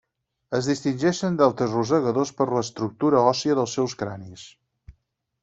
Es 0.59 0.69
distingeixen 0.69 1.37
d'altres 1.41 1.75
rosegadors 1.79 2.31
per 2.41 2.47
l'estructura 2.53 3.21
òssia 3.35 3.59
dels 3.61 3.77
seus 3.79 3.97
cranis. 4.03 4.49